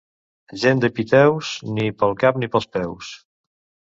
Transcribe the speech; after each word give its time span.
Gent 0.61 0.79
dels 0.83 0.93
Piteus, 0.99 1.51
ni 1.77 1.85
pel 1.99 2.17
cap 2.23 2.41
ni 2.43 2.51
pels 2.55 2.69
peus. 2.79 3.13